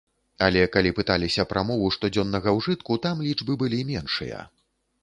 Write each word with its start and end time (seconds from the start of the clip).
Але 0.45 0.63
калі 0.75 0.91
пыталіся 0.99 1.45
пра 1.53 1.61
мову 1.69 1.91
штодзённага 1.99 2.57
ўжытку, 2.59 2.99
там 3.05 3.23
лічбы 3.29 3.61
былі 3.65 3.85
меншыя. 3.93 4.47